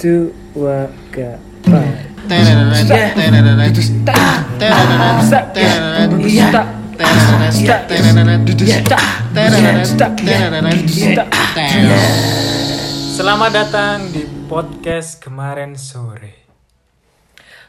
[0.00, 2.08] dua gapai
[13.12, 16.48] Selamat datang di podcast kemarin sore.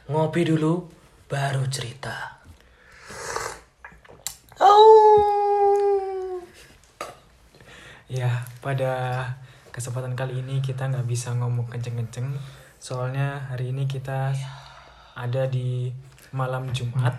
[0.08, 0.88] Ngopi dulu,
[1.28, 2.40] baru cerita.
[8.12, 9.24] Ya, pada
[9.72, 12.36] kesempatan kali ini kita nggak bisa ngomong kenceng-kenceng,
[12.78, 14.36] soalnya hari ini kita
[15.16, 15.92] ada di
[16.36, 17.16] malam Jumat.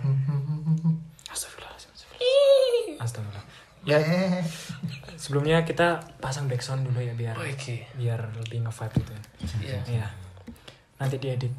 [1.33, 1.91] Astagfirullahaladzim.
[1.93, 3.01] astagfirullah.
[3.01, 3.45] Astagfirullah.
[3.83, 3.98] Ya,
[5.19, 7.91] sebelumnya kita pasang backsound dulu ya biar Oke.
[7.98, 9.12] biar lebih nge-vibe gitu.
[9.59, 9.80] Iya.
[9.91, 10.07] Iya.
[11.02, 11.51] Nanti diedit.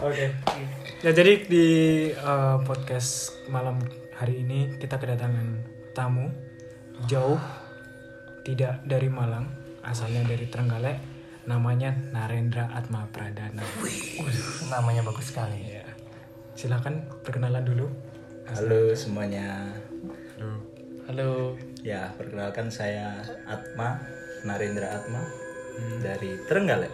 [0.00, 0.26] Oke.
[1.04, 1.66] Ya jadi di
[2.16, 3.76] uh, podcast malam
[4.16, 5.60] hari ini kita kedatangan
[5.92, 6.32] tamu
[7.04, 7.36] jauh
[8.44, 9.48] tidak dari Malang,
[9.80, 11.00] asalnya dari Trenggalek,
[11.48, 13.64] namanya Narendra Atma Pradana.
[14.68, 15.80] Namanya bagus sekali.
[15.80, 15.88] Ya.
[16.52, 17.88] Silakan perkenalan dulu.
[18.52, 19.72] Halo semuanya.
[21.08, 21.56] Halo.
[21.80, 24.04] Ya, perkenalkan saya Atma,
[24.44, 25.24] Narendra Atma
[26.04, 26.92] dari Trenggalek.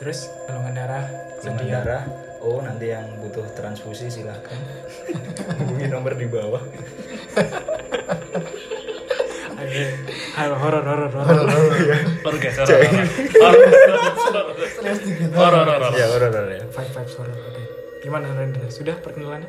[0.00, 1.04] Terus golongan darah
[1.42, 2.04] Golongan darah.
[2.42, 4.58] Oh, nanti yang butuh transfusi silahkan
[5.62, 6.58] hubungi nomor di bawah.
[9.62, 9.84] Oke.
[10.42, 11.46] Halo horor horor horor.
[12.18, 12.82] Baru guys, horor.
[15.32, 15.92] Horor, horor.
[15.94, 16.66] Ya, udah, udah, ya.
[16.66, 17.30] Five five horor.
[17.30, 17.62] Oke.
[18.02, 18.66] Gimana Narendra?
[18.66, 19.46] Sudah perkenalannya?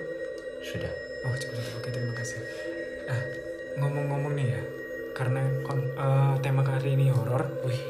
[0.61, 0.93] Sudah.
[1.25, 1.81] Oh cukup cukup.
[1.81, 2.37] Oke terima kasih.
[3.09, 3.21] Ah
[3.73, 4.61] ngomong-ngomong nih ya,
[5.11, 7.41] karena kon- eh, tema kali ini horor.
[7.65, 7.81] Wih,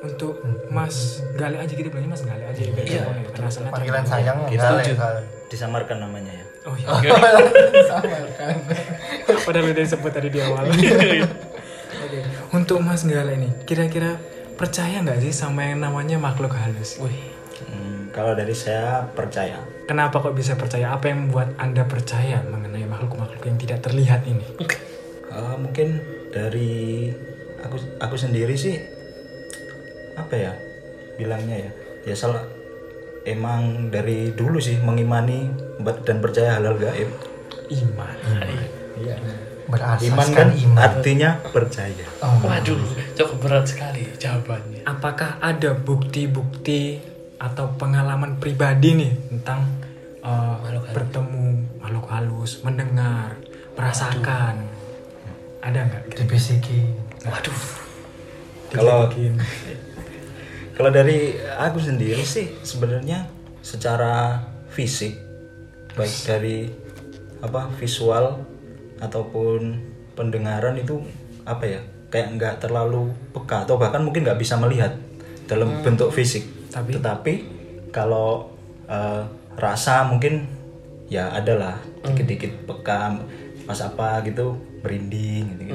[0.00, 2.72] untuk Mas Gale aja gitu bilangnya Mas Gale aja ya.
[2.72, 4.24] biar Iya, ya, karena asalnya Panggilan Trenggalek.
[4.24, 4.92] sayang Setuju.
[4.96, 5.20] lah.
[5.52, 6.44] Disamarkan namanya ya.
[6.64, 6.88] Oh iya.
[7.92, 8.56] Sama kan.
[9.44, 10.64] Padahal udah disebut tadi di awal.
[12.62, 14.22] Untuk Mas Gale nih, kira-kira
[14.54, 16.94] percaya nggak sih sama yang namanya makhluk halus?
[17.02, 17.34] Wih.
[17.66, 19.58] Hmm, kalau dari saya percaya.
[19.90, 20.94] Kenapa kok bisa percaya?
[20.94, 24.46] Apa yang membuat Anda percaya mengenai makhluk-makhluk yang tidak terlihat ini?
[24.62, 27.10] Eh, mungkin dari
[27.66, 28.78] aku aku sendiri sih
[30.14, 30.52] apa ya
[31.18, 31.70] bilangnya ya
[32.06, 32.46] ya salah
[33.26, 35.50] emang dari dulu sih mengimani
[36.06, 37.10] dan percaya halal gaib
[37.72, 38.16] Iman.
[39.02, 39.18] iya
[39.72, 40.78] Berasaskan iman kan iman.
[40.78, 42.76] artinya percaya Oh, Waduh,
[43.14, 44.84] cukup berat sekali jawabannya.
[44.84, 47.00] apakah ada bukti-bukti
[47.36, 49.66] atau pengalaman pribadi nih tentang
[50.20, 50.60] uh,
[50.92, 51.42] bertemu
[51.78, 53.34] makhluk halus, mendengar,
[53.72, 54.68] merasakan?
[55.58, 56.02] Ada nggak?
[56.14, 56.92] dibisikin.
[57.22, 57.60] Waduh.
[58.70, 59.08] Kalau-
[60.76, 61.18] kalau dari
[61.52, 63.28] aku sendiri sih sebenarnya
[63.60, 65.14] secara fisik
[65.92, 66.58] baik dari
[67.38, 68.40] apa visual
[69.02, 69.76] ataupun
[70.14, 71.02] pendengaran itu
[71.42, 74.94] apa ya kayak nggak terlalu peka atau bahkan mungkin nggak bisa melihat
[75.44, 76.94] dalam bentuk fisik Tapi?
[76.94, 77.32] tetapi
[77.90, 78.52] kalau
[78.86, 79.22] eh,
[79.54, 80.46] rasa mungkin
[81.08, 83.18] ya adalah dikit-dikit peka
[83.62, 85.74] pas apa gitu merinding gitu,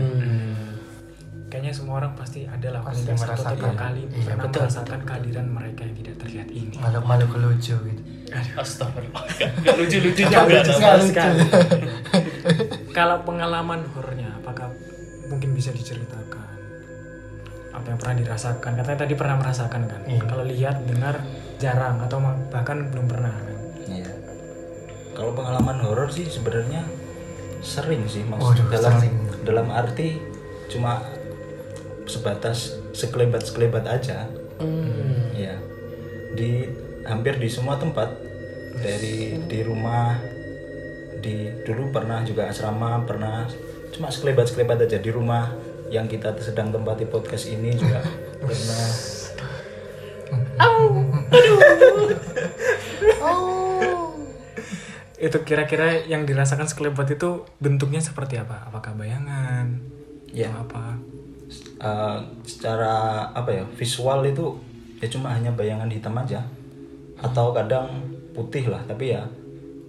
[1.48, 3.56] Kayaknya semua orang pasti ada lah Pasti satu atau merasakan.
[3.56, 4.60] dua kali Iya, pernah betul.
[4.60, 6.76] merasakan kehadiran mereka yang tidak terlihat ini.
[6.76, 8.02] Makhluk-makhluk lucu gitu.
[8.60, 9.24] Astagfirullah.
[9.64, 10.60] Gak lucu-lucu Nggak juga.
[10.60, 10.74] lucu
[11.08, 11.40] sekali.
[12.98, 14.74] Kalau pengalaman horornya, apakah
[15.30, 16.50] mungkin bisa diceritakan?
[17.70, 18.74] Apa yang pernah dirasakan?
[18.74, 20.02] Katanya tadi pernah merasakan kan?
[20.10, 20.26] Iya.
[20.26, 21.22] Kalau lihat, dengar
[21.62, 22.18] jarang atau
[22.50, 23.58] bahkan belum pernah kan?
[23.86, 24.10] Iya.
[25.14, 26.90] Kalau pengalaman horor sih sebenarnya
[27.62, 28.42] sering sih mas.
[28.42, 29.16] Waduh, dalam sering.
[29.46, 30.18] dalam arti
[30.74, 31.06] cuma
[32.10, 34.26] sebatas sekelebat sekelebat aja.
[35.38, 35.62] Iya.
[36.34, 36.66] Di
[37.06, 38.10] hampir di semua tempat
[38.82, 40.37] dari di rumah
[41.28, 43.44] di dulu pernah juga asrama pernah
[43.92, 45.52] cuma sekelebat sekelebat aja di rumah
[45.92, 48.00] yang kita sedang tempati podcast ini juga
[48.40, 48.88] pernah
[55.18, 58.70] Itu kira-kira yang dirasakan sekelebat itu bentuknya seperti apa?
[58.70, 59.66] Apakah bayangan?
[60.30, 60.54] Iya.
[60.54, 60.86] Atau apa?
[61.82, 64.58] Uh, secara apa ya visual itu
[64.98, 66.42] ya cuma hanya bayangan hitam aja
[67.22, 68.02] atau kadang
[68.34, 69.24] putih lah tapi ya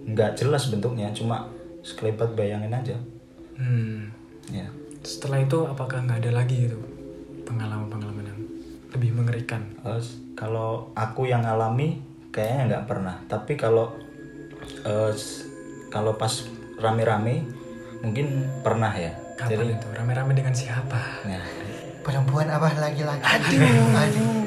[0.09, 1.45] nggak jelas bentuknya cuma
[1.81, 2.97] sekelebat bayangan aja
[3.55, 4.07] Hmm.
[4.47, 4.63] ya
[4.99, 6.79] Setelah itu apakah nggak ada lagi gitu
[7.43, 8.39] pengalaman-pengalaman yang
[8.89, 9.61] lebih mengerikan?
[9.81, 9.99] Uh,
[10.33, 13.91] kalau aku yang alami kayaknya nggak pernah tapi kalau
[14.83, 15.11] uh,
[15.87, 16.31] kalau pas
[16.77, 17.43] rame-rame
[17.99, 19.87] mungkin pernah ya Kapan itu?
[19.91, 20.99] Rame-rame dengan siapa?
[21.23, 21.39] ya,
[21.99, 23.23] Perempuan apa laki-laki?
[23.23, 23.95] Aduh.
[23.95, 24.38] Aduh.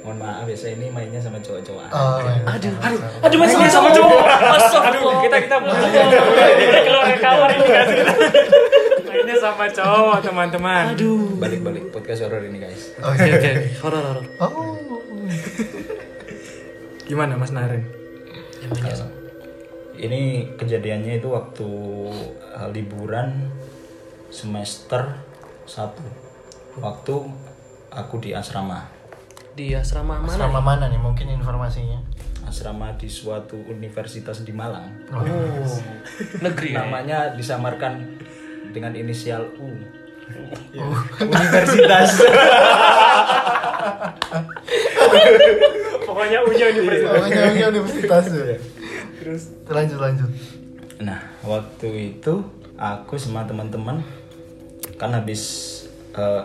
[0.00, 2.40] Mohon maaf ya saya ini mainnya sama cowok-cowok Oh, iya.
[2.48, 4.24] Aduh, aduh, aduh, main sama sama cowok.
[4.56, 5.20] Astagfirullah.
[5.24, 7.86] kita kita kita keluar dari kamar ini kan
[9.10, 10.84] Mainnya sama cowok teman-teman.
[10.94, 11.36] Aduh.
[11.36, 12.94] Balik-balik podcast horror ini guys.
[13.02, 13.50] Oh, Oke oke.
[13.84, 14.26] Horor horor.
[14.38, 14.78] Oh.
[17.04, 17.82] Gimana Mas Naren?
[20.00, 20.20] Ini
[20.56, 21.68] kejadiannya itu waktu
[22.56, 23.50] uh, liburan
[24.32, 25.18] semester
[25.68, 27.14] 1 Waktu
[27.90, 28.99] aku di asrama.
[29.54, 30.34] Di asrama mana?
[30.34, 31.98] Selama mana nih mungkin informasinya?
[32.46, 34.90] Asrama di suatu universitas di Malang.
[35.12, 35.24] Oh.
[36.42, 36.82] Negeri ya.
[36.86, 38.18] Namanya disamarkan
[38.70, 39.70] dengan inisial U.
[41.26, 42.22] Universitas.
[46.06, 47.18] Pokoknya unya universitas.
[47.18, 48.58] Pokoknya ini universitas ya.
[49.20, 50.30] Terus lanjut lanjut.
[51.00, 52.44] Nah, waktu itu
[52.78, 54.04] aku sama teman-teman
[55.00, 55.42] kan habis
[56.14, 56.42] eh,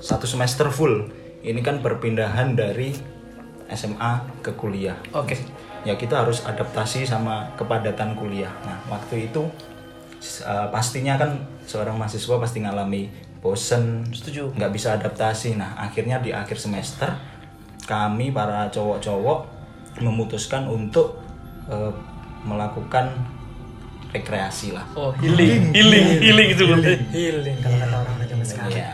[0.00, 1.17] satu semester full.
[1.42, 2.94] Ini kan perpindahan dari
[3.70, 4.96] SMA ke kuliah.
[5.14, 5.38] Oke.
[5.86, 8.50] Ya kita harus adaptasi sama kepadatan kuliah.
[8.66, 9.46] Nah, waktu itu
[10.42, 11.38] eh, pastinya kan
[11.68, 13.06] seorang mahasiswa pasti ngalami
[13.38, 14.56] bosen, Setuju.
[14.58, 15.54] nggak bisa adaptasi.
[15.54, 17.14] Nah, akhirnya di akhir semester
[17.86, 19.38] kami para cowok-cowok
[20.02, 21.22] memutuskan untuk
[21.70, 21.92] eh,
[22.42, 23.14] melakukan
[24.08, 24.88] rekreasi lah.
[24.96, 26.94] Oh healing healing healing itu berarti.
[27.12, 28.72] Healing kalau kata orang zaman sekarang.
[28.72, 28.88] Iya.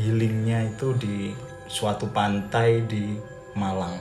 [0.00, 1.36] Healingnya itu di
[1.68, 3.20] suatu pantai di
[3.52, 4.00] Malang.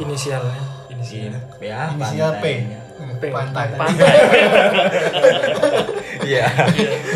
[0.00, 1.36] Inisialnya, inisial.
[1.60, 2.44] Ya, Inisial P.
[2.48, 2.80] pantainya.
[3.20, 3.22] P.
[3.28, 3.66] Pantai.
[3.76, 4.14] Pantai.
[6.22, 6.46] Iya.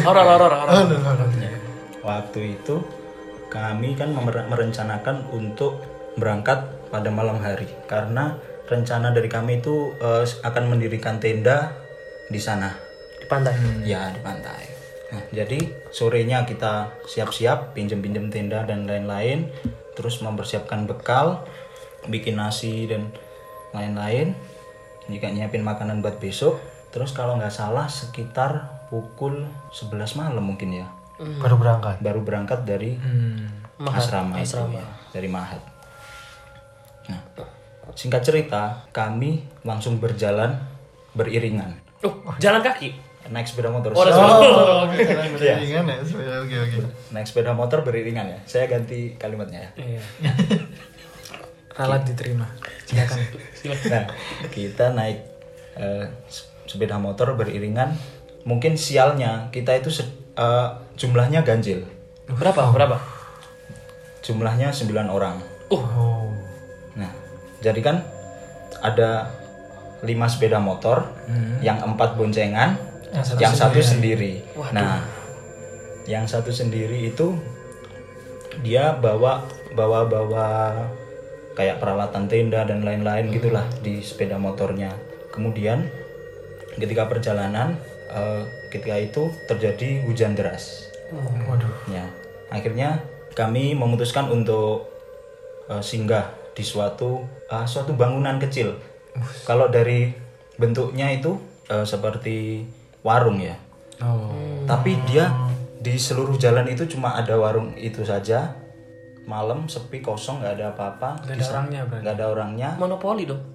[0.02, 0.66] Horor horor horor.
[0.66, 0.98] Oh, no.
[2.02, 2.82] Waktu itu
[3.46, 5.78] kami kan mer- merencanakan untuk
[6.18, 8.34] berangkat pada malam hari karena
[8.66, 11.70] rencana dari kami itu eh, akan mendirikan tenda
[12.26, 12.74] di sana.
[13.22, 13.54] Di pantai.
[13.86, 14.65] Ya di pantai.
[15.06, 15.58] Nah, jadi
[15.88, 19.46] sorenya kita siap-siap pinjem-pinjem tenda dan lain-lain,
[19.94, 21.46] terus mempersiapkan bekal,
[22.06, 23.14] bikin nasi dan
[23.70, 24.34] lain-lain.
[25.06, 26.58] Jika nyiapin makanan buat besok,
[26.90, 30.86] terus kalau nggak salah sekitar pukul 11 malam mungkin ya,
[31.16, 32.02] Baru berangkat.
[32.02, 33.46] baru berangkat dari Hmm.
[33.76, 34.74] Mahat, asrama, itu asrama.
[34.74, 35.60] ya, dari Mahat.
[37.06, 37.20] Nah,
[37.92, 40.58] singkat cerita, kami langsung berjalan
[41.12, 43.05] beriringan, Oh jalan kaki.
[43.28, 43.90] Naik sepeda motor.
[43.90, 44.96] Oh, Oh, oke.
[44.96, 45.98] Sekarang beriringan ya.
[46.38, 46.76] Oke, oke.
[47.10, 48.38] naik sepeda motor beriringan ya.
[48.44, 49.70] Saya ganti kalimatnya ya.
[49.76, 50.02] Iya.
[51.76, 52.46] Ralat diterima.
[52.86, 53.20] Silakan.
[53.90, 54.04] Nah,
[54.48, 55.18] kita naik
[56.24, 57.92] s- sepeda motor beriringan.
[58.42, 59.90] Mungkin sialnya kita itu
[60.34, 61.84] eh, jumlahnya ganjil.
[62.26, 62.96] Berapa berapa?
[64.20, 65.38] Jumlahnya 9 orang.
[65.68, 66.26] Oh.
[66.94, 67.10] Nah,
[67.60, 68.02] jadi kan
[68.80, 69.30] ada
[69.98, 71.06] 5 sepeda motor,
[71.60, 72.74] yang empat boncengan,
[73.14, 74.42] yang satu, sendiri.
[74.74, 75.04] Nah,
[76.06, 77.34] yang satu sendiri itu
[78.62, 79.44] dia bawa
[79.76, 80.48] bawa bawa
[81.56, 84.92] kayak peralatan tenda dan lain-lain gitulah di sepeda motornya.
[85.32, 85.88] Kemudian
[86.76, 87.76] ketika perjalanan
[88.12, 88.42] eh,
[88.72, 90.92] ketika itu terjadi hujan deras.
[91.46, 91.70] Waduh.
[91.92, 92.04] Ya,
[92.52, 94.88] akhirnya kami memutuskan untuk
[95.68, 98.76] eh, singgah di suatu ah, suatu bangunan kecil.
[99.48, 100.12] Kalau dari
[100.60, 102.64] bentuknya itu eh, seperti
[103.06, 103.54] warung ya,
[104.02, 104.34] Oh.
[104.66, 105.30] tapi dia
[105.78, 108.58] di seluruh jalan itu cuma ada warung itu saja.
[109.24, 111.22] Malam sepi kosong nggak ada apa-apa.
[111.22, 112.02] Gak Di ada orangnya berarti.
[112.02, 112.68] nggak ada orangnya.
[112.76, 113.42] Monopoli dong.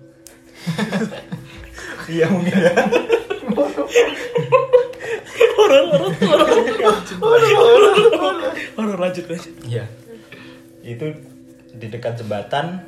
[2.07, 2.73] Iya mungkin ya.
[8.75, 9.53] Horor lanjut lanjut.
[9.65, 9.85] Iya.
[10.81, 11.05] Itu
[11.71, 12.81] di dekat jembatan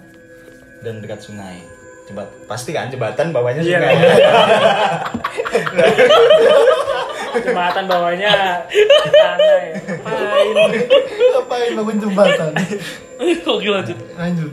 [0.82, 1.62] dan dekat sungai.
[2.14, 3.74] Jebat, pasti kan jembatan bawahnya Iya.
[3.74, 3.96] sungai.
[7.36, 8.30] Jembatan bawahnya
[9.02, 9.74] tanah ya.
[9.98, 10.56] Ngapain?
[11.34, 12.52] Ngapain bangun jembatan?
[13.50, 13.98] Oke lanjut.
[14.14, 14.52] Lanjut.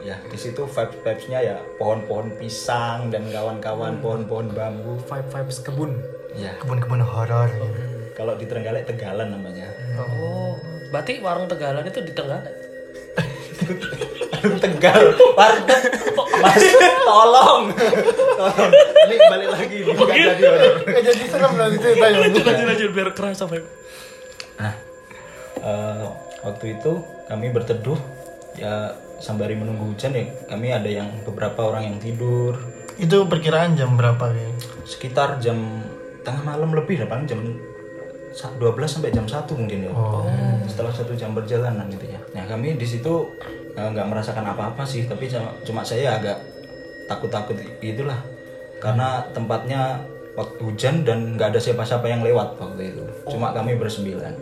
[0.00, 5.96] ya di situ vibes vibesnya ya pohon-pohon pisang dan kawan-kawan pohon-pohon bambu Vibe vibes kebun.
[6.34, 7.48] ya Kebun-kebun horor.
[7.48, 7.68] gitu.
[8.14, 9.64] kalau di Trenggalek Tegalan namanya
[9.96, 10.56] Oh,
[10.88, 12.63] berarti warung Tegalan itu di Trenggalek.
[14.64, 15.02] Tegal.
[15.38, 15.84] Warteg
[16.42, 16.62] mas?
[17.06, 17.62] Tolong.
[17.72, 18.70] Tolong.
[19.08, 22.18] Ini balik lagi ini bukan jadi horor Eh, jadi serem nanti ceritanya.
[22.28, 23.62] Lanjut lanjut lanjut biar kerasa sampai.
[24.54, 24.74] nah
[25.64, 26.04] eh,
[26.44, 26.92] waktu itu
[27.30, 28.00] kami berteduh.
[28.54, 32.54] Ya sembari menunggu hujan ya kami ada yang beberapa orang yang tidur.
[32.94, 34.48] Itu perkiraan jam berapa ya?
[34.84, 35.82] sekitar jam
[36.22, 37.40] tengah malam lebih paling jam
[38.34, 38.58] 12
[38.90, 39.92] sampai jam 1 mungkin ya.
[40.66, 42.18] Setelah satu jam perjalanan gitu ya.
[42.34, 43.30] Nah kami di situ
[43.78, 46.38] eh, nggak merasakan apa-apa sih tapi cuma, cuma saya agak
[47.06, 48.16] takut-takut gitulah
[48.80, 50.02] karena tempatnya
[50.34, 53.04] waktu hujan dan nggak ada siapa-siapa yang lewat waktu itu.
[53.30, 54.34] Cuma kami bersembilan.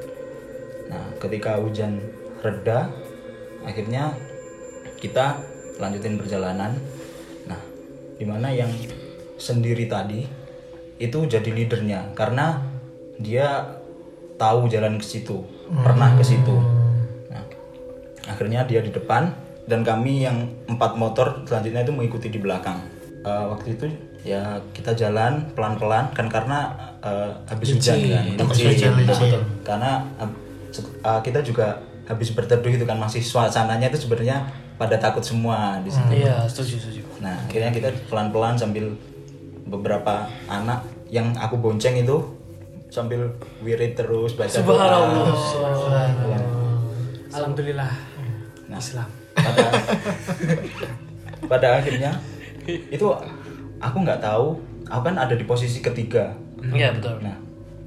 [0.88, 2.00] Nah ketika hujan
[2.40, 2.88] reda
[3.62, 4.16] akhirnya
[4.96, 5.36] kita
[5.76, 6.72] lanjutin perjalanan.
[7.44, 7.60] Nah
[8.16, 8.72] di mana yang
[9.36, 10.24] sendiri tadi
[10.96, 12.16] itu jadi leadernya.
[12.16, 12.62] Karena
[13.20, 13.78] dia
[14.42, 15.38] tahu jalan ke situ
[15.70, 16.56] pernah ke situ.
[17.30, 17.46] Nah,
[18.26, 19.30] akhirnya dia di depan
[19.70, 22.82] dan kami yang empat motor selanjutnya itu mengikuti di belakang.
[23.22, 23.86] Eh, waktu itu
[24.26, 28.24] ya kita jalan pelan-pelan kan karena eh, habis hujan kan.
[28.50, 28.92] Hujan,
[29.62, 29.90] karena
[30.82, 31.78] eh, kita juga
[32.10, 34.42] habis berteduh itu kan masih suasananya itu sebenarnya
[34.74, 36.26] pada takut semua di situ.
[36.26, 37.02] Iya, setuju, setuju.
[37.22, 38.90] Nah, akhirnya kita pelan-pelan sambil
[39.62, 42.41] beberapa anak yang aku bonceng itu
[42.92, 43.32] sambil
[43.64, 45.32] wirid terus baca Subhanallah.
[45.32, 46.36] doa.
[47.32, 47.88] Alhamdulillah.
[48.68, 48.76] Nah.
[48.76, 49.08] Islam.
[49.32, 49.64] Pada,
[51.48, 52.12] pada akhirnya
[52.94, 53.06] itu
[53.80, 54.60] aku nggak tahu,
[54.92, 56.36] aku kan ada di posisi ketiga.
[56.60, 57.16] Iya, betul.
[57.24, 57.32] Nah,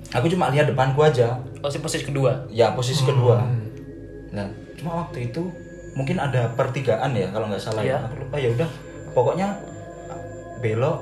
[0.09, 2.49] aku cuma lihat depanku aja, Posisi posisi kedua.
[2.49, 3.45] ya posisi kedua.
[4.33, 5.41] Nah, cuma waktu itu
[5.95, 8.01] mungkin ada pertigaan ya kalau nggak salah ya.
[8.01, 8.09] Iya.
[8.09, 8.69] Aku lupa ya udah.
[9.13, 9.47] Pokoknya
[10.59, 10.99] belok.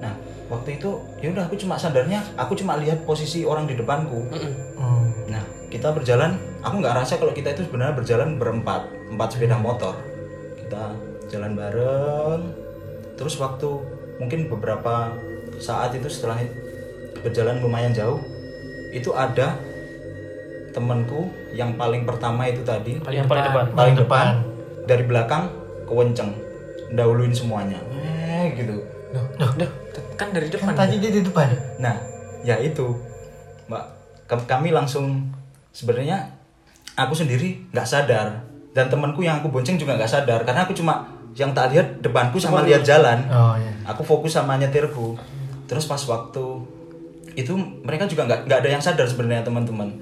[0.00, 0.14] Nah,
[0.52, 4.28] waktu itu ya udah aku cuma sadarnya aku cuma lihat posisi orang di depanku.
[4.28, 4.52] Mm-mm.
[4.76, 5.08] Hmm.
[5.32, 5.42] Nah,
[5.72, 9.96] kita berjalan, aku nggak rasa kalau kita itu sebenarnya berjalan berempat, empat sepeda motor.
[10.60, 10.92] Kita
[11.32, 12.40] jalan bareng.
[13.16, 13.68] Terus waktu
[14.20, 15.16] mungkin beberapa
[15.56, 16.44] saat itu setelah
[17.24, 18.20] berjalan lumayan jauh,
[18.92, 19.56] itu ada
[20.76, 23.64] temanku yang paling pertama itu tadi, yang paling depan.
[23.72, 24.26] paling depan
[24.84, 25.48] dari belakang
[25.88, 26.36] kewenceng,
[26.92, 27.80] dahuluin semuanya.
[27.92, 28.80] Eh, gitu.
[29.12, 29.72] Duh,
[30.16, 30.72] kan dari depan.
[30.72, 31.48] Kan tadi dia di depan.
[31.78, 31.96] Nah,
[32.42, 32.94] ya itu,
[33.68, 33.84] Mbak.
[34.48, 35.28] Kami langsung
[35.72, 36.24] sebenarnya
[36.96, 41.04] aku sendiri nggak sadar dan temanku yang aku bonceng juga nggak sadar karena aku cuma
[41.32, 43.24] yang tak lihat depanku sama lihat jalan.
[43.28, 43.72] Oh iya.
[43.88, 45.16] Aku fokus sama nyetirku.
[45.68, 46.44] Terus pas waktu
[47.32, 49.96] itu mereka juga nggak nggak ada yang sadar sebenarnya teman-teman.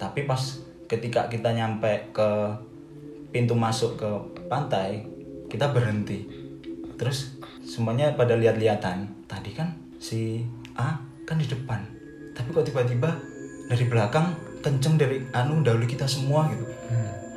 [0.00, 0.40] Tapi pas
[0.88, 2.28] ketika kita nyampe ke
[3.30, 4.10] pintu masuk ke
[4.48, 5.04] pantai,
[5.52, 6.24] kita berhenti.
[6.96, 7.39] Terus
[7.70, 9.06] semuanya pada lihat-lihatan.
[9.30, 10.42] Tadi kan si
[10.74, 11.78] A kan di depan.
[12.34, 13.14] Tapi kok tiba-tiba
[13.70, 16.66] dari belakang kenceng dari anu dahulu kita semua gitu.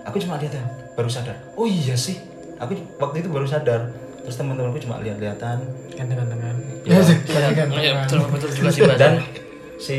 [0.04, 0.66] Aku cuma lihat ya,
[0.98, 1.38] baru sadar.
[1.54, 2.18] Oh iya sih.
[2.58, 3.94] Aku waktu itu baru sadar.
[4.26, 5.62] Terus teman-temanku cuma lihat-lihatan.
[5.94, 6.56] Gantengan-tengan.
[6.84, 7.68] Ya, tadi kan.
[8.04, 8.98] Betul, betul juga sih, Mas.
[9.00, 9.14] Dan
[9.80, 9.98] si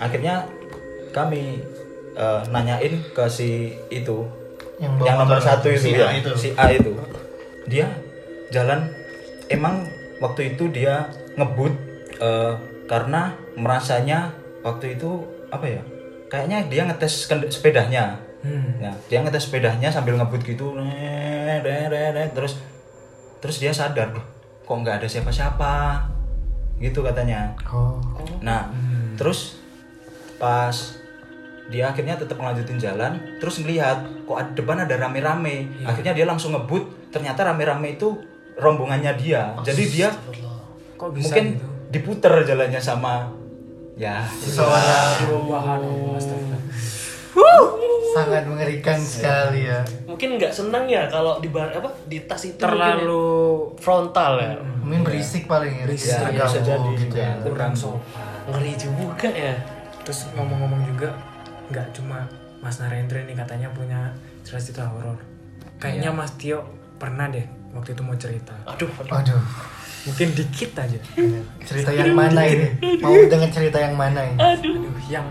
[0.00, 0.48] akhirnya
[1.14, 1.60] kami
[2.16, 4.26] eh, nanyain ke si itu
[4.76, 6.30] Yang yang nomor satu itu, si ya, itu.
[6.36, 6.92] si A itu
[7.64, 7.88] dia
[8.52, 8.84] jalan
[9.52, 9.86] emang
[10.22, 11.74] waktu itu dia ngebut
[12.20, 12.54] eh,
[12.86, 15.82] karena merasanya waktu itu apa ya
[16.26, 18.78] kayaknya dia ngetes sepedanya Hmm.
[18.78, 20.78] Nah, dia ngetes sepedanya sambil ngebut gitu,
[22.30, 22.62] terus
[23.42, 24.22] terus dia sadar, "Loh,
[24.62, 26.06] kok nggak ada siapa-siapa,
[26.78, 27.56] gitu katanya.
[27.66, 27.98] Oh.
[28.44, 28.70] Nah,
[29.16, 29.58] terus
[30.36, 30.74] pas
[31.66, 35.82] dia akhirnya tetap melanjutin jalan, terus ngelihat kok ada depan ada rame-rame.
[35.82, 38.14] Akhirnya dia langsung ngebut, ternyata rame-rame itu
[38.56, 39.52] rombongannya dia.
[39.62, 40.08] Jadi dia
[40.96, 41.66] Kok bisa mungkin gitu?
[41.92, 43.28] diputer jalannya sama
[43.96, 44.24] ya
[48.16, 49.84] sangat mengerikan sekali ya.
[50.08, 53.28] Mungkin nggak senang ya kalau di bar apa di tas itu Terlalu
[53.76, 54.52] ya, frontal ya.
[54.80, 55.84] Mungkin berisik paling ya.
[55.84, 57.32] Berisik, ya, terganggu bisa jadi gitu ya.
[57.44, 58.24] kurang sopan.
[58.48, 59.54] Ngeri juga ya.
[60.00, 61.12] Terus ngomong-ngomong juga
[61.68, 62.24] nggak cuma
[62.64, 64.00] Mas Narendra nih katanya punya
[64.40, 65.20] cerita horor.
[65.76, 66.64] Kayaknya Mas Tio
[66.96, 67.44] pernah deh
[67.76, 68.54] waktu itu mau cerita.
[68.64, 69.12] Aduh, aduh.
[69.12, 69.42] Waduh.
[70.06, 70.98] Mungkin dikit aja.
[71.66, 72.68] Cerita yang mana ini?
[73.02, 74.38] Mau dengan cerita yang mana ini?
[74.38, 75.26] Aduh, yang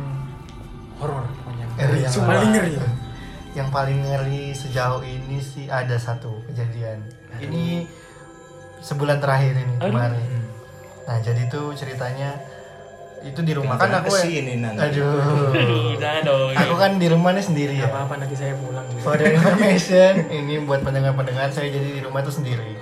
[0.99, 1.25] horor
[1.79, 2.27] yang sumpah.
[2.31, 2.75] paling ngeri.
[3.55, 7.03] Yang paling ngeri sejauh ini sih ada satu kejadian.
[7.39, 7.87] Ini
[8.83, 9.91] sebulan terakhir ini Aduh.
[9.91, 10.43] kemarin.
[11.05, 12.35] Nah jadi tuh ceritanya
[13.25, 14.21] itu di rumah kan aku ya.
[14.21, 14.85] ke sini nanti.
[14.85, 15.49] Aduh.
[15.49, 16.49] Aduh, jangan dong.
[16.53, 17.89] Aku kan di rumah nih sendiri ya.
[17.89, 19.01] Apa-apa nanti saya pulang juga.
[19.01, 22.77] For the information, ini buat pendengar-pendengar saya jadi di rumah itu sendiri.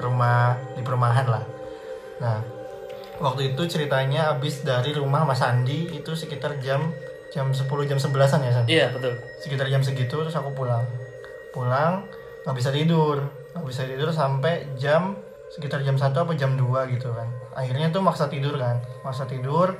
[0.00, 1.44] Rumah di perumahan lah.
[2.24, 2.40] Nah,
[3.20, 6.88] waktu itu ceritanya habis dari rumah Mas Andi itu sekitar jam
[7.28, 8.64] jam 10 jam 11-an ya, San?
[8.64, 9.20] Iya, betul.
[9.44, 10.88] Sekitar jam segitu terus aku pulang.
[11.52, 12.08] Pulang
[12.48, 13.20] nggak bisa tidur.
[13.52, 17.28] Nggak bisa tidur sampai jam sekitar jam 1 apa jam 2 gitu kan.
[17.52, 18.76] Akhirnya tuh maksa tidur kan.
[19.00, 19.74] Maksa tidur,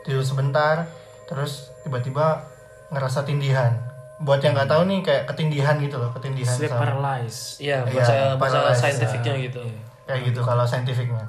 [0.00, 0.88] tidur sebentar,
[1.24, 2.44] terus tiba-tiba
[2.88, 3.76] ngerasa tindihan.
[4.18, 7.56] Buat yang nggak tahu nih kayak ketindihan gitu loh, ketindihan Sleep sama- paralysis.
[7.58, 9.44] Iya, Iya, bahasa bahasa paralysis, saintifiknya ya.
[9.46, 9.60] gitu.
[10.02, 11.22] kayak gitu kalau saintifiknya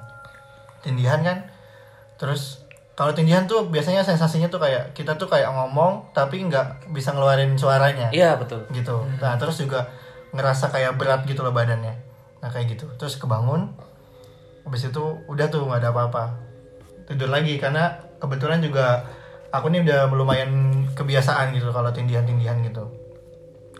[0.81, 1.37] tindihan kan
[2.17, 7.13] terus kalau tindihan tuh biasanya sensasinya tuh kayak kita tuh kayak ngomong tapi nggak bisa
[7.13, 8.65] ngeluarin suaranya Iya, betul.
[8.71, 9.85] gitu nah terus juga
[10.31, 11.93] ngerasa kayak berat gitu loh badannya
[12.41, 12.89] nah kayak gitu.
[12.97, 13.71] Terus kebangun
[14.65, 16.25] habis itu udah tuh nggak ada apa-apa.
[17.05, 19.05] Tidur lagi karena kebetulan juga
[19.53, 22.89] aku nih udah lumayan kebiasaan gitu kalau tindihan-tindihan gitu.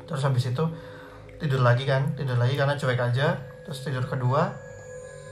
[0.06, 0.64] Terus habis itu
[1.42, 3.42] tidur lagi kan tidur lagi karena cuek aja.
[3.66, 4.54] Terus tidur kedua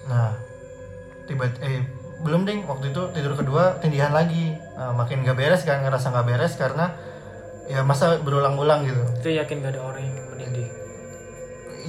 [0.10, 0.34] nah
[1.30, 1.86] tiba eh
[2.20, 4.52] belum ding waktu itu tidur kedua tindihan lagi.
[4.76, 6.92] Nah, makin gak beres kan ngerasa gak beres karena
[7.70, 9.04] ya masa berulang-ulang gitu.
[9.24, 10.19] Itu yakin gak ada orang yang.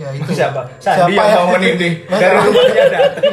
[0.00, 0.60] Ya itu siapa?
[0.80, 3.24] Sandi yang mau menindih dari rumahnya datang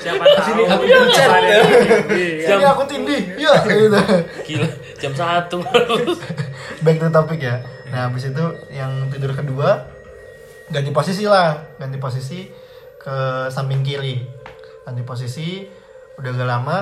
[0.00, 0.44] Siapa tahu.
[0.48, 1.28] Sini aku siapa pencet.
[1.28, 1.44] kan?
[2.40, 3.22] Sini aku tindih.
[3.36, 4.00] Ya gitu.
[4.48, 5.58] Gila, jam satu.
[6.84, 7.60] back to topic ya.
[7.92, 9.84] Nah habis itu yang tidur kedua
[10.72, 11.76] ganti posisi lah.
[11.76, 12.48] Ganti posisi
[12.96, 13.16] ke
[13.52, 14.24] samping kiri.
[14.88, 15.68] Ganti posisi
[16.16, 16.78] udah gak lama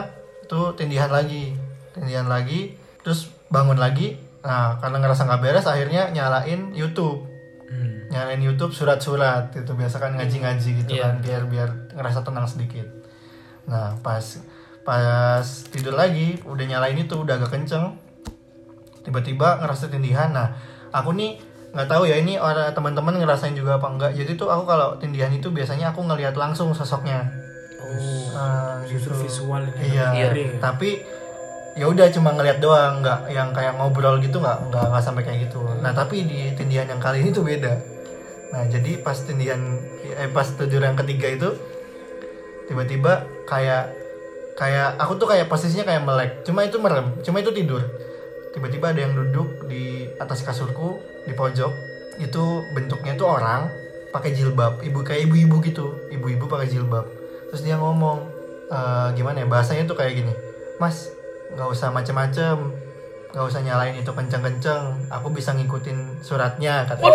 [0.47, 1.55] tuh tindihan lagi.
[1.95, 4.15] Tindihan lagi terus bangun lagi.
[4.41, 7.30] Nah karena ngerasa nggak beres akhirnya nyalain YouTube
[7.71, 8.11] Hmm.
[8.11, 11.07] nyalain YouTube surat-surat itu biasa kan ngaji-ngaji gitu Iya.
[11.07, 12.83] kan biar biar ngerasa tenang sedikit
[13.65, 14.43] nah pas
[14.83, 17.95] pas tidur lagi udah nyalain itu udah agak kenceng
[19.01, 20.51] tiba-tiba ngerasa tindihan nah
[20.91, 21.39] aku nih
[21.71, 25.31] nggak tahu ya ini orang teman-teman ngerasain juga apa enggak jadi tuh aku kalau tindihan
[25.31, 27.31] itu biasanya aku ngelihat langsung sosoknya
[27.81, 28.79] Oh.
[28.87, 29.27] Justru gitu.
[29.27, 30.63] visual iya Ngeri ya.
[30.63, 31.03] tapi
[31.81, 35.49] ya udah cuma ngelihat doang nggak yang kayak ngobrol gitu nggak nggak nggak sampai kayak
[35.49, 35.65] gitu.
[35.81, 37.73] Nah tapi di tindihan yang kali ini tuh beda.
[38.53, 41.49] Nah jadi pas tindihan eh pas tidur yang ketiga itu
[42.69, 43.97] tiba-tiba kayak
[44.61, 46.31] kayak aku tuh kayak posisinya kayak melek.
[46.45, 47.81] Cuma itu merem cuma itu tidur.
[48.53, 51.73] Tiba-tiba ada yang duduk di atas kasurku di pojok.
[52.21, 53.73] Itu bentuknya tuh orang
[54.13, 54.85] pakai jilbab.
[54.85, 56.13] Ibu kayak ibu-ibu gitu.
[56.13, 57.09] Ibu-ibu pakai jilbab.
[57.49, 58.29] Terus dia ngomong
[58.69, 60.35] eh, gimana ya bahasanya tuh kayak gini.
[60.77, 61.20] Mas
[61.55, 62.57] nggak usah macem-macem.
[63.31, 65.07] Nggak usah nyalain itu kenceng-kenceng.
[65.07, 67.15] Aku bisa ngikutin suratnya katanya.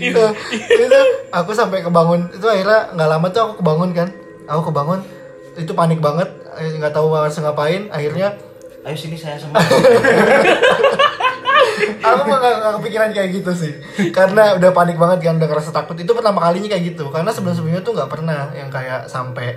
[0.00, 0.24] Itu,
[0.58, 1.00] itu
[1.30, 2.32] aku sampai kebangun.
[2.32, 4.08] Itu akhirnya nggak lama tuh aku kebangun kan.
[4.48, 5.04] Aku kebangun.
[5.54, 6.26] Itu panik banget.
[6.58, 7.86] Nggak tahu harus ngapain.
[7.92, 8.34] Akhirnya
[8.80, 9.60] ayo sini saya sama
[12.00, 13.72] aku mah nggak nggak kepikiran kayak gitu sih.
[14.10, 15.96] Karena udah panik banget kan udah ngerasa takut.
[15.96, 17.08] Itu pertama kalinya kayak gitu.
[17.08, 19.56] Karena sebelum sebelumnya tuh nggak pernah yang kayak sampai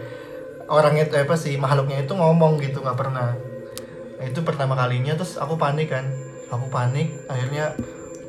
[0.71, 3.35] orangnya itu apa sih makhluknya itu ngomong gitu nggak pernah.
[4.19, 6.05] Nah, itu pertama kalinya terus aku panik kan.
[6.53, 7.73] Aku panik akhirnya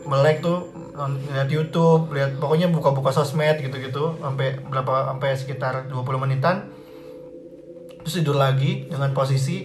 [0.04, 0.72] melek tuh
[1.34, 6.70] lihat YouTube lihat pokoknya buka-buka sosmed gitu-gitu sampai berapa sampai sekitar 20 menitan.
[8.04, 9.64] Terus tidur lagi dengan posisi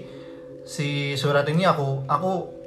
[0.64, 2.59] si surat ini aku aku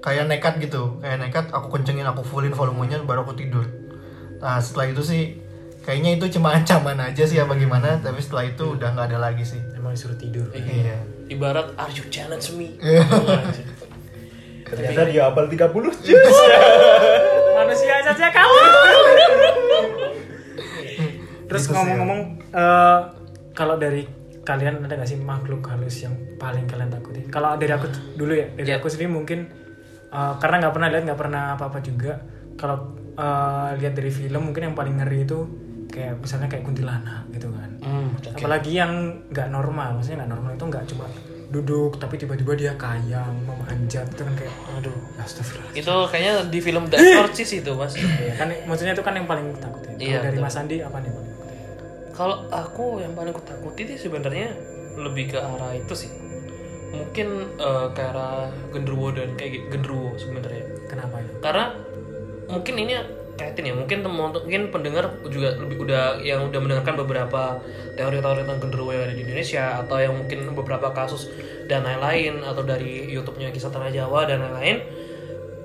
[0.00, 3.64] kayak nekat gitu kayak nekat aku kencengin aku fullin volumenya baru aku tidur
[4.38, 5.22] nah setelah itu sih
[5.80, 9.44] kayaknya itu cuma ancaman aja sih apa gimana tapi setelah itu udah nggak ada lagi
[9.44, 10.48] sih Emang disuruh tidur.
[10.52, 12.74] iya Ibarat are you challenge me?
[14.66, 15.66] ternyata dia hafal 30
[17.56, 18.56] Manusia saja kamu.
[21.44, 22.98] Terus Gitu sih, ngomong-ngomong, eh,
[23.52, 24.06] kalau dari
[24.40, 27.26] kalian ada gak sih makhluk halus yang paling kalian takuti?
[27.26, 28.78] Kalau dari aku dulu ya, dari Ya.
[28.78, 29.50] aku sendiri mungkin
[30.10, 32.12] eh, karena nggak pernah lihat, nggak pernah apa-apa juga.
[32.58, 32.76] Kalau
[33.16, 35.38] eh, lihat dari film mungkin yang paling ngeri itu
[35.90, 37.70] kayak misalnya kayak kuntilanak gitu kan.
[37.82, 38.92] Hmm, Apalagi yang
[39.30, 41.06] nggak normal, maksudnya nggak normal itu nggak cuma
[41.50, 46.86] duduk tapi tiba-tiba dia kayang memanjat itu kan kayak aduh astagfirullah Itu kayaknya di film
[46.86, 47.98] The Exorcist itu mas.
[47.98, 49.98] Iya, kan maksudnya itu kan yang paling takutin.
[49.98, 50.46] Iya, dari betul.
[50.46, 51.10] Mas Andi apa nih?
[52.14, 54.54] Kalau aku yang paling kutakuti sih sebenarnya
[54.94, 56.10] lebih ke arah itu sih.
[56.90, 60.64] Mungkin eh, ke arah genderuwo dan kayak gitu, genderuwo sebenarnya.
[60.90, 61.30] Kenapa ya?
[61.38, 61.64] Karena
[62.50, 62.92] mungkin ini
[63.38, 67.56] kaitin ya, mungkin teman mungkin pendengar juga lebih udah yang udah mendengarkan beberapa
[67.96, 71.32] teori-teori tentang genderuwo yang ada di Indonesia atau yang mungkin beberapa kasus
[71.64, 74.84] dan lain-lain atau dari YouTube-nya kisah tanah Jawa dan lain-lain.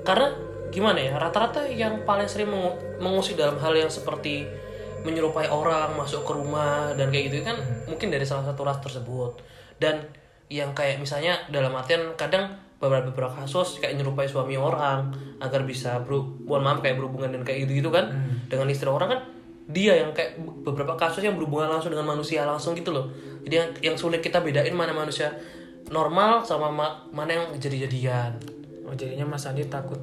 [0.08, 0.32] Karena
[0.72, 4.48] gimana ya, rata-rata yang paling sering mengu- mengusik dalam hal yang seperti
[5.06, 9.38] menyerupai orang masuk ke rumah dan kayak gitu kan mungkin dari salah satu ras tersebut
[9.78, 10.02] dan
[10.48, 15.10] yang kayak misalnya dalam artian kadang beberapa beberapa kasus kayak nyerupai suami orang
[15.42, 18.12] agar bisa bro mohon maaf kayak berhubungan dan kayak gitu gitu kan
[18.46, 19.20] dengan istri orang kan
[19.66, 23.10] dia yang kayak beberapa kasus yang berhubungan langsung dengan manusia langsung gitu loh.
[23.42, 25.34] Jadi yang, yang sulit kita bedain mana manusia
[25.90, 28.38] normal sama ma- mana yang jadi-jadian.
[28.86, 29.98] Oh jadinya Mas Andi takut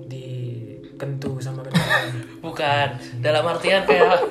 [1.02, 2.14] dikentu sama kendaraan.
[2.38, 2.88] Bukan.
[3.18, 4.22] Dalam artian kayak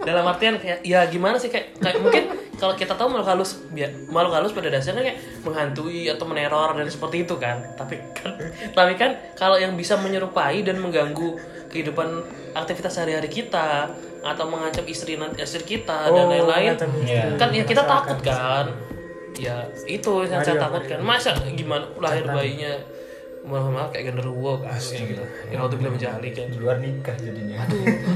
[0.00, 2.24] dalam artian kayak ya gimana sih kayak, kayak mungkin
[2.56, 6.88] kalau kita tahu makhluk halus ya, makhluk halus pada dasarnya kayak menghantui atau meneror dan
[6.88, 7.60] seperti itu kan.
[7.76, 8.32] Tapi kan
[8.72, 11.36] tapi kan kalau yang bisa menyerupai dan mengganggu
[11.68, 12.24] kehidupan
[12.56, 13.92] aktivitas sehari-hari kita
[14.24, 18.66] atau mengancam istri istri kita dan Oh, lain-lain mengancam istri kan ya kita takut kan.
[19.36, 21.04] Ya itu yang saya takutkan.
[21.04, 22.93] Masa gimana lahir bayinya
[23.44, 25.20] mohon maaf kayak genderuwo kan gitu.
[25.46, 26.48] Ya waktu bilang menjali kan.
[26.48, 27.60] di luar nikah jadinya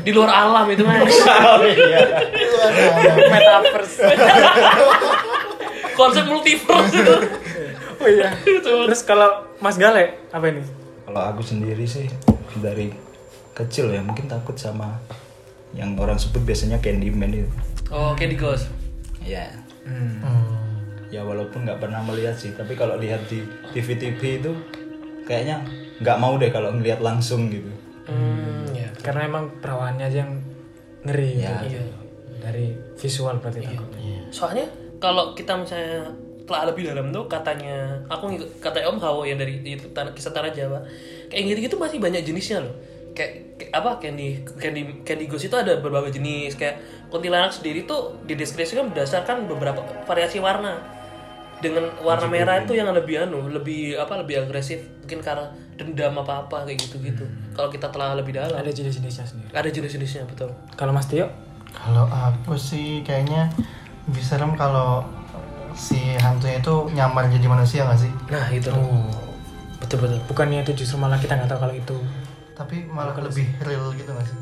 [0.00, 1.04] Di luar alam itu mas.
[1.28, 2.00] oh iya
[3.28, 4.08] Metaverse.
[5.94, 7.16] konsep multiverse itu
[8.00, 8.30] oh iya.
[8.40, 10.62] Terus kalau Mas Gale apa ini?
[11.02, 12.04] kalau aku sendiri sih
[12.56, 12.92] dari
[13.52, 15.00] kecil ya mungkin takut sama
[15.72, 17.48] yang orang sebut biasanya Candyman itu
[17.88, 18.68] Oh, Candy Ghost.
[19.18, 19.48] ya
[19.82, 20.20] Hmm.
[20.20, 20.52] Hmm.
[21.08, 23.40] ya walaupun nggak pernah melihat sih tapi kalau lihat di
[23.72, 24.52] TV TV itu
[25.28, 25.60] kayaknya
[26.00, 27.68] nggak mau deh kalau ngelihat langsung gitu
[28.08, 28.88] Hmm, ya.
[29.04, 30.40] Karena emang perawaannya aja yang
[31.04, 31.60] ngeri Ya.
[31.60, 31.84] gitu.
[32.40, 34.24] Dari visual berarti takutnya.
[34.32, 34.64] Soalnya
[34.96, 36.08] kalau kita misalnya
[36.48, 40.32] telah lebih dalam tuh katanya aku ngikut kata Om Hawo yang dari itu tanah kisah
[40.32, 40.80] tanah Jawa
[41.28, 42.72] kayak gitu gitu masih banyak jenisnya loh
[43.12, 46.80] kayak, kayak apa candy candy candy ghost itu ada berbagai jenis kayak
[47.12, 50.80] kuntilanak sendiri tuh dideskripsikan berdasarkan beberapa variasi warna
[51.58, 56.44] dengan warna merah itu yang lebih anu lebih apa lebih agresif mungkin karena dendam apa
[56.44, 59.50] apa kayak gitu gitu kalau kita telah lebih dalam Ada jenis-jenisnya sendiri.
[59.50, 61.26] ada jenis-jenisnya betul Kalau Mas Tio,
[61.68, 63.50] Kalau aku sih kayaknya
[64.06, 65.02] lebih serem kalau
[65.74, 68.12] si hantunya itu nyamar jadi manusia nggak sih?
[68.26, 69.06] nah itu oh,
[69.78, 71.96] betul betul bukannya itu justru malah kita nggak tahu kalau itu
[72.54, 74.38] Tapi malah lebih real gitu nggak sih?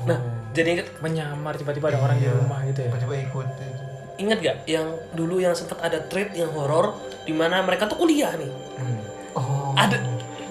[0.00, 0.16] nah
[0.50, 2.88] jadi inget menyamar tiba-tiba ada orang di Iya, rumah gitu ya.
[2.90, 3.84] Tiba-tiba ikut gitu.
[4.20, 6.92] Ingat gak yang dulu yang sempat ada thread yang horor
[7.24, 8.50] di mana mereka tuh kuliah nih.
[8.76, 9.00] Hmm.
[9.32, 9.72] Oh.
[9.72, 9.96] Ada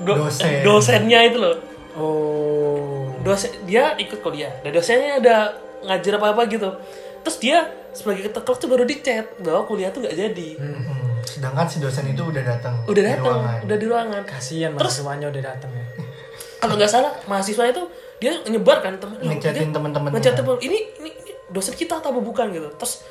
[0.02, 0.66] do- Dosen.
[0.66, 1.56] dosennya itu loh.
[1.94, 4.50] Oh, Dosen dia ikut kuliah.
[4.62, 5.36] Dan dosennya ada
[5.84, 6.70] ngajar apa-apa gitu.
[7.22, 7.58] Terus dia
[7.92, 10.50] sebagai ketua tuh baru di chat bahwa kuliah tuh nggak jadi.
[10.58, 11.20] Hmm.
[11.22, 12.74] Sedangkan si dosen itu udah datang.
[12.84, 14.22] Udah datang, udah di ruangan.
[14.26, 15.86] kasihan mahasiswanya udah datang ya.
[16.64, 17.84] Kalau nggak salah mahasiswa itu
[18.20, 20.16] dia nyebar kan teman Ngechatin dia teman-temannya.
[20.16, 23.08] ngechat teman ini, ini ini dosen kita atau bukan gitu terus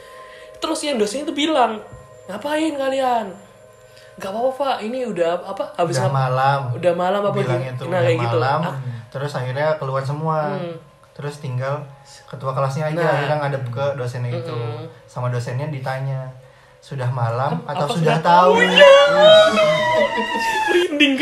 [0.59, 1.79] terus yang dosen itu bilang
[2.27, 3.27] ngapain kalian
[4.15, 6.61] nggak apa-apa pak ini udah apa habis Udah malam.
[6.75, 8.61] udah malam apa Bilangnya gitu tuh nah udah kayak gitu malam.
[8.65, 8.77] Ah,
[9.09, 10.39] Terus akhirnya keluar semua.
[10.53, 10.75] Hmm.
[11.15, 11.75] Terus tinggal
[12.27, 13.11] ketua kelasnya aja Nah.
[13.15, 14.53] akhirnya ngadep ke dosennya itu.
[14.53, 14.85] Mm-mm.
[15.05, 16.29] Sama dosennya ditanya,
[16.81, 18.53] sudah malam atau apa sudah sudah tahu?
[20.69, 21.15] merinding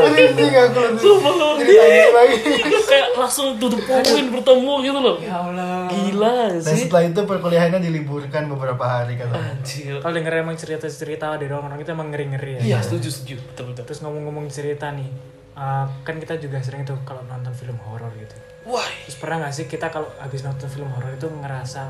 [0.00, 2.36] Merinding aku Sumpah lagi.
[2.82, 5.86] kayak langsung tutup poin bertemu gitu loh Ya Allah.
[5.86, 9.36] gila Dan sih setelah itu perkuliahannya diliburkan beberapa hari kata.
[9.36, 12.62] anjir Kalau denger emang cerita-cerita dari orang-orang itu emang ngeri-ngeri ya.
[12.62, 15.08] iya setuju setuju betul betul Terus ngomong-ngomong cerita nih,
[15.54, 18.34] uh, kan kita juga sering tuh kalau nonton film horor gitu.
[18.64, 21.82] wah Terus pernah nggak sih kita kalau habis nonton film horor itu ngerasa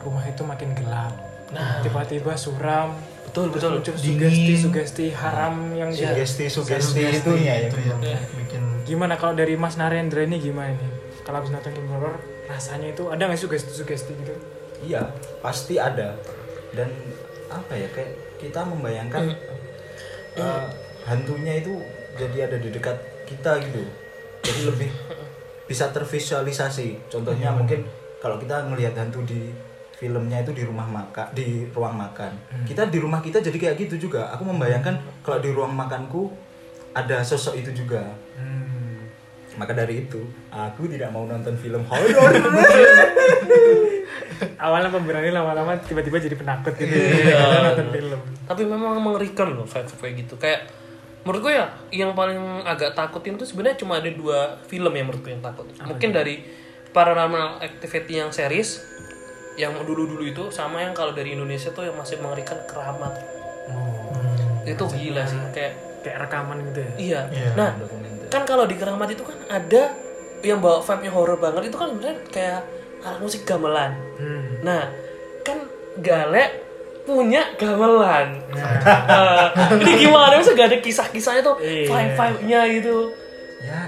[0.00, 1.14] rumah itu makin gelap,
[1.54, 1.78] Nah.
[1.80, 4.26] tiba-tiba suram, betul betul muncul Dingin.
[4.26, 6.10] sugesti-sugesti haram yang Iya.
[6.12, 8.00] sugesti sugesti Sugesti itunya ya itu yang
[8.36, 10.90] bikin Gimana kalau dari Mas Narendra ini gimana nih?
[11.22, 14.34] Kalau habis nonton film horor, rasanya itu ada nggak sugesti-sugesti gitu?
[14.82, 15.00] iya
[15.40, 16.12] pasti ada
[16.70, 16.92] dan
[17.48, 19.32] apa ya kayak kita membayangkan
[20.34, 20.62] eh,
[21.04, 21.72] hantunya itu
[22.14, 22.92] jadi ada di dekat
[23.24, 23.80] kita gitu
[24.42, 24.90] jadi lebih
[25.64, 27.88] bisa tervisualisasi contohnya mungkin
[28.20, 29.48] kalau kita ngelihat hantu di
[30.04, 32.32] filmnya itu di rumah makan di ruang makan
[32.68, 34.92] kita di rumah kita jadi kayak gitu juga aku membayangkan
[35.24, 36.28] kalau di ruang makanku
[36.92, 38.04] ada sosok itu juga
[38.36, 39.06] Hmm.
[39.56, 42.10] maka dari itu aku tidak mau nonton film horor
[44.58, 46.90] Awalnya pemberani lama-lama tiba-tiba jadi penakut gitu.
[46.90, 47.70] Iya.
[47.70, 48.20] Nonton film.
[48.44, 50.66] tapi memang mengerikan loh vibe kayak gitu kayak
[51.24, 52.36] menurut gue ya yang paling
[52.66, 56.44] agak takutin tuh sebenarnya cuma ada dua film yang menurut gue yang takut mungkin dari
[56.92, 58.84] paranormal activity yang series
[59.56, 63.14] yang dulu-dulu itu sama yang kalau dari Indonesia tuh yang masih mengerikan keramat
[63.64, 64.60] Oh.
[64.62, 66.92] itu gila sih kayak Kayak rekaman gitu ya.
[66.94, 67.48] iya Iya.
[67.54, 67.70] nah
[68.28, 69.96] kan kalau di keramat itu kan ada
[70.40, 72.60] yang bawa vibe nya horror banget itu kan sebenarnya kayak
[73.00, 74.60] alat musik gamelan Hmm.
[74.60, 74.92] Nah,
[75.40, 75.64] kan
[75.96, 76.44] Gale
[77.02, 78.36] punya gamelan.
[78.48, 80.36] Nah, ini gimana?
[80.36, 81.88] Masa gak ada kisah-kisahnya tuh, Iya.
[81.88, 82.96] vibe-vibe-nya gitu.
[83.60, 83.80] ya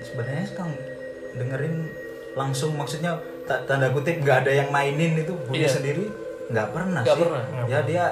[0.00, 0.72] sebenarnya sekarang
[1.34, 1.74] dengerin
[2.34, 5.70] langsung maksudnya tanda kutip nggak ada yang mainin itu bunyi Iya.
[5.70, 6.04] sendiri
[6.46, 7.44] nggak pernah Nggak sih pernah.
[7.66, 8.04] ya dia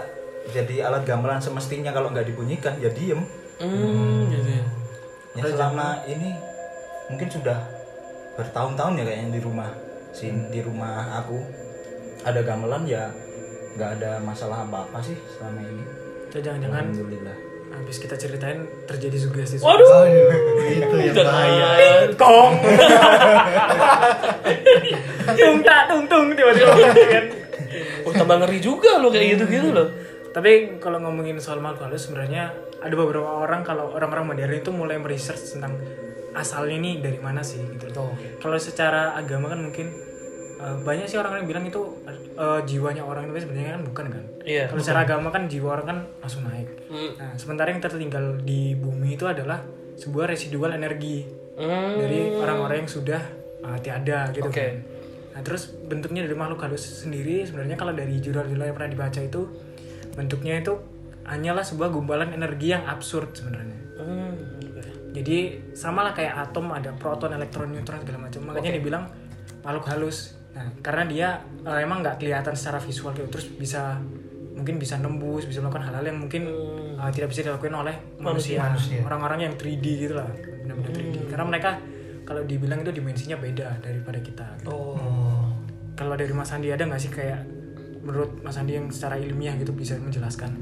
[0.44, 3.22] jadi alat gamelan semestinya kalau nggak dibunyikan ya diem
[3.56, 4.64] Hmm, gitu ya.
[5.34, 6.34] ya selama ini
[7.06, 7.62] mungkin sudah
[8.34, 9.70] bertahun-tahun ya kayaknya di rumah
[10.10, 11.38] si di rumah aku
[12.22, 13.06] ada gamelan ya
[13.72, 15.84] nggak ada masalah apa-apa sih selama ini
[16.26, 17.36] Itu jangan-jangan alhamdulillah
[17.72, 19.56] habis kita ceritain terjadi sugesti.
[19.60, 20.06] Waduh.
[20.68, 21.68] itu yang bahaya.
[22.14, 22.52] Kong.
[25.38, 27.24] tung tak tung tung tiba-tiba kan.
[28.04, 29.88] Oh, tambah ngeri juga loh kayak gitu-gitu loh.
[30.32, 34.96] Tapi kalau ngomongin soal makhluk halus sebenarnya ada beberapa orang kalau orang-orang modern itu mulai
[34.96, 35.76] meresearch tentang
[36.32, 37.92] asalnya ini dari mana sih gitu.
[38.00, 40.11] Oh, Kalau secara agama kan mungkin
[40.62, 41.80] eh, banyak sih orang yang bilang itu
[42.38, 44.24] eh, jiwanya orang itu sebenarnya kan bukan kan.
[44.46, 44.70] Iya.
[44.70, 46.68] Kalau secara agama kan jiwa orang kan langsung naik.
[46.86, 47.12] Hmm.
[47.18, 49.60] Nah, sementara yang tertinggal di bumi itu adalah
[49.98, 52.00] sebuah residual energi Hmm.
[52.00, 53.20] dari orang-orang yang sudah
[53.60, 54.56] uh, tiada gitu Oke.
[54.56, 54.74] kan.
[55.36, 59.52] Nah, terus bentuknya dari makhluk halus sendiri sebenarnya kalau dari jurnal-jurnal yang pernah dibaca itu
[60.16, 60.72] bentuknya itu
[61.28, 63.78] hanyalah sebuah gumpalan energi yang absurd sebenarnya.
[64.00, 64.34] Hmm.
[65.12, 69.04] jadi sama lah kayak atom ada proton elektron neutron segala macam makanya dibilang
[69.60, 71.28] makhluk halus nah karena dia
[71.64, 73.96] eh, emang nggak kelihatan secara visual gitu terus bisa
[74.52, 76.44] mungkin bisa nembus bisa melakukan hal-hal yang mungkin
[77.00, 79.00] eh, tidak bisa dilakukan oleh manusia, Manusia.
[79.02, 80.28] orang-orang yang 3D gitu lah
[80.62, 81.70] benar-benar 3D karena mereka
[82.22, 84.70] kalau dibilang itu dimensinya beda daripada kita gitu.
[84.70, 85.50] Oh.
[85.96, 87.42] kalau dari Mas Andi ada nggak sih kayak
[88.04, 90.52] menurut Mas Andi yang secara ilmiah gitu bisa menjelaskan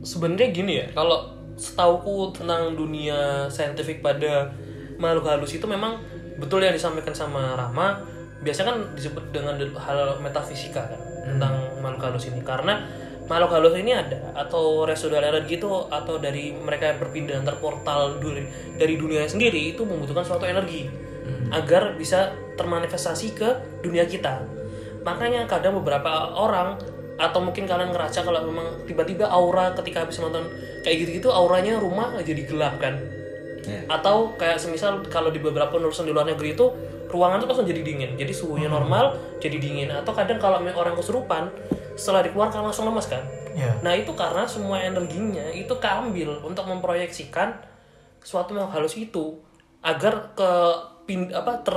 [0.00, 4.48] sebenarnya gini ya kalau setauku tentang dunia saintifik pada
[4.96, 6.00] makhluk halus itu memang
[6.40, 8.00] betul yang disampaikan sama Rama
[8.40, 12.40] biasanya kan disebut dengan hal metafisika kan tentang makhluk halus ini.
[12.40, 12.80] Karena
[13.28, 18.18] makhluk halus ini ada atau residual energi itu atau dari mereka yang berpindah antar portal
[18.18, 20.90] dari dari dunia sendiri itu membutuhkan suatu energi
[21.50, 23.48] agar bisa termanifestasi ke
[23.84, 24.42] dunia kita.
[25.06, 26.76] Makanya kadang beberapa orang
[27.20, 30.48] atau mungkin kalian ngerasa kalau memang tiba-tiba aura ketika habis nonton
[30.80, 32.96] kayak gitu-gitu auranya rumah jadi gelap kan?
[33.60, 33.84] Ya.
[33.92, 36.64] atau kayak semisal kalau di beberapa penulisan di luar negeri itu
[37.10, 38.14] ruangan tuh langsung jadi dingin.
[38.14, 39.90] Jadi suhunya normal jadi dingin.
[39.90, 41.50] Atau kadang kalau orang kesurupan
[41.94, 43.20] setelah dikeluarkan langsung lemas kan?
[43.50, 47.50] Ya nah itu karena semua energinya itu keambil untuk memproyeksikan
[48.20, 49.42] suatu yang halus itu
[49.80, 50.50] agar ke
[51.02, 51.74] pin apa ter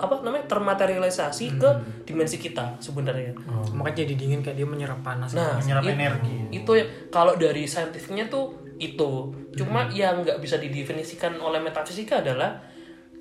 [0.00, 1.68] apa namanya termaterialisasi ke
[2.02, 3.36] dimensi kita sebenarnya.
[3.70, 6.36] Makanya jadi dingin kayak dia menyerap panas Nah, menyerap it- energi.
[6.50, 6.84] itu ya.
[7.08, 9.30] Kalau dari saintifiknya tuh itu.
[9.52, 12.56] Cuma yang nggak bisa didefinisikan oleh metafisika adalah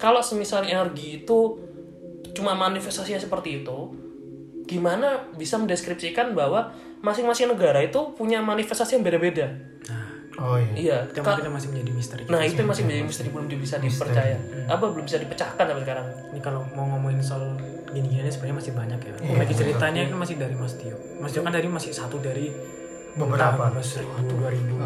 [0.01, 1.39] kalau semisal energi itu
[2.31, 3.77] cuma manifestasinya seperti itu,
[4.63, 9.45] gimana bisa mendeskripsikan bahwa masing-masing negara itu punya manifestasi yang beda-beda.
[10.33, 10.97] oh iya Iya.
[11.05, 14.37] itu mungkin masih menjadi misteri Nah, itu yang masih menjadi misteri belum bisa dipercaya.
[14.65, 16.07] Apa belum bisa dipecahkan sampai sekarang.
[16.31, 17.53] ini kalau mau ngomongin soal
[17.87, 21.51] gini-gini sebenarnya masih banyak ya Bagi ceritanya kan masih dari Mas Tio Mas Tio kan
[21.51, 22.47] tadi masih satu dari
[23.11, 23.69] Beberapa.
[23.83, 24.79] seribu dua ribu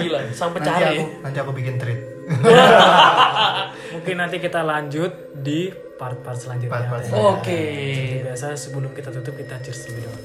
[0.00, 0.96] Gila, sang nanti pencari.
[0.96, 2.00] aku nanti aku bikin treat
[3.96, 7.08] mungkin nanti kita lanjut di part-part selanjutnya Part-part Ya.
[7.08, 7.40] selanjutnya.
[7.40, 7.62] Oke.
[7.94, 10.16] Seperti biasa sebelum kita tutup kita cheers dulu dong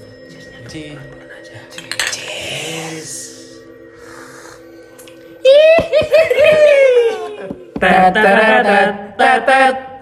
[7.79, 9.92] tet, tet, tet, tet.